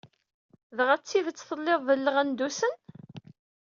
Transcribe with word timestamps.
Dɣa 0.77 0.95
s 0.97 1.03
tidett 1.09 1.45
telliḍ 1.49 1.81
di 1.87 1.95
Iɣendusen? 2.09 2.73